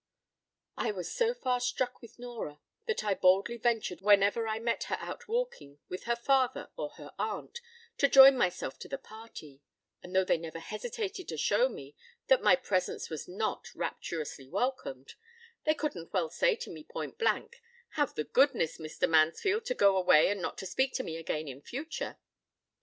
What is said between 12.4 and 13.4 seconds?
my presence was